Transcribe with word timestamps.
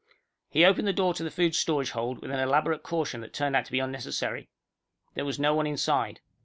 He 0.49 0.65
opened 0.65 0.87
the 0.87 0.93
door 0.93 1.13
to 1.13 1.23
the 1.23 1.29
food 1.29 1.53
storage 1.53 1.91
hold 1.91 2.23
with 2.23 2.31
an 2.31 2.39
elaborate 2.39 2.81
caution 2.81 3.21
that 3.21 3.33
turned 3.33 3.55
out 3.55 3.65
to 3.65 3.71
be 3.71 3.77
unnecessary. 3.77 4.49
There 5.13 5.25
was 5.25 5.37
no 5.37 5.53
one 5.53 5.67
inside. 5.67 6.21